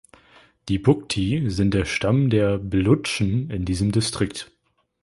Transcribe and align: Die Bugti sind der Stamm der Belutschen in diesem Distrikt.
Die 0.67 0.79
Bugti 0.79 1.43
sind 1.51 1.75
der 1.75 1.85
Stamm 1.85 2.31
der 2.31 2.57
Belutschen 2.57 3.51
in 3.51 3.65
diesem 3.65 3.91
Distrikt. 3.91 4.51